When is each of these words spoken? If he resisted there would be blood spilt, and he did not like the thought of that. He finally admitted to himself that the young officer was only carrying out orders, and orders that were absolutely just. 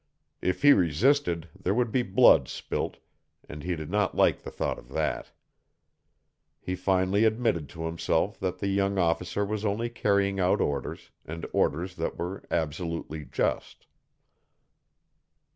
If 0.41 0.63
he 0.63 0.73
resisted 0.73 1.47
there 1.53 1.75
would 1.75 1.91
be 1.91 2.01
blood 2.01 2.47
spilt, 2.47 2.97
and 3.47 3.61
he 3.61 3.75
did 3.75 3.91
not 3.91 4.15
like 4.17 4.41
the 4.41 4.49
thought 4.49 4.79
of 4.79 4.89
that. 4.89 5.29
He 6.59 6.75
finally 6.75 7.23
admitted 7.23 7.69
to 7.69 7.85
himself 7.85 8.39
that 8.39 8.57
the 8.57 8.67
young 8.67 8.97
officer 8.97 9.45
was 9.45 9.63
only 9.63 9.89
carrying 9.91 10.39
out 10.39 10.59
orders, 10.59 11.11
and 11.23 11.45
orders 11.53 11.97
that 11.97 12.17
were 12.17 12.43
absolutely 12.49 13.25
just. 13.25 13.85